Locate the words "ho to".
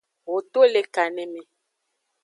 0.27-0.61